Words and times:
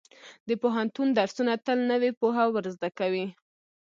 د 0.47 0.49
پوهنتون 0.61 1.07
درسونه 1.17 1.53
تل 1.65 1.79
نوې 1.91 2.11
پوهه 2.19 2.45
ورزده 2.55 2.89
کوي. 2.99 3.25